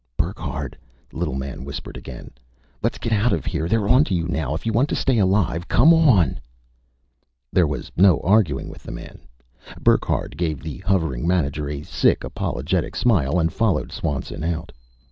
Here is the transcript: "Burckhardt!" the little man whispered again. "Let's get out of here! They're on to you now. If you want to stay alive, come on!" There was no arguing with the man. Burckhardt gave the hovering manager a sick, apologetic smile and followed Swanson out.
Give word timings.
"Burckhardt!" 0.17 0.75
the 1.11 1.17
little 1.17 1.35
man 1.35 1.63
whispered 1.63 1.95
again. 1.95 2.31
"Let's 2.81 2.97
get 2.97 3.13
out 3.13 3.33
of 3.33 3.45
here! 3.45 3.67
They're 3.69 3.87
on 3.87 4.03
to 4.05 4.15
you 4.15 4.27
now. 4.27 4.55
If 4.55 4.65
you 4.65 4.73
want 4.73 4.89
to 4.89 4.95
stay 4.95 5.19
alive, 5.19 5.67
come 5.67 5.93
on!" 5.93 6.39
There 7.53 7.67
was 7.67 7.91
no 7.95 8.19
arguing 8.21 8.67
with 8.67 8.81
the 8.81 8.91
man. 8.91 9.19
Burckhardt 9.79 10.37
gave 10.37 10.63
the 10.63 10.79
hovering 10.79 11.27
manager 11.27 11.69
a 11.69 11.83
sick, 11.83 12.23
apologetic 12.23 12.95
smile 12.95 13.37
and 13.39 13.53
followed 13.53 13.91
Swanson 13.91 14.43
out. 14.43 14.71